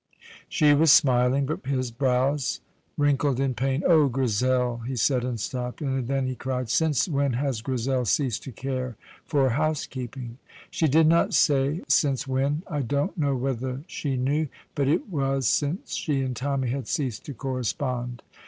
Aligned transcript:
She 0.49 0.73
was 0.73 0.91
smiling, 0.91 1.45
but 1.45 1.63
his 1.63 1.91
brows 1.91 2.59
wrinkled 2.97 3.39
in 3.39 3.53
pain. 3.53 3.83
"Oh, 3.85 4.07
Grizel!" 4.07 4.77
he 4.77 4.95
said, 4.95 5.23
and 5.23 5.39
stopped. 5.39 5.79
And 5.79 6.07
then 6.07 6.25
he 6.25 6.33
cried, 6.33 6.71
"Since 6.71 7.07
when 7.07 7.33
has 7.33 7.61
Grizel 7.61 8.05
ceased 8.05 8.41
to 8.45 8.51
care 8.51 8.95
for 9.27 9.51
housekeeping?" 9.51 10.39
She 10.71 10.87
did 10.87 11.05
not 11.05 11.35
say 11.35 11.81
since 11.87 12.25
when. 12.27 12.63
I 12.65 12.81
don't 12.81 13.15
know 13.15 13.35
whether 13.35 13.83
she 13.85 14.17
knew; 14.17 14.47
but 14.73 14.87
it 14.87 15.07
was 15.07 15.47
since 15.47 15.93
she 15.95 16.21
and 16.23 16.35
Tommy 16.35 16.69
had 16.69 16.87
ceased 16.87 17.23
to 17.25 17.35
correspond. 17.35 18.23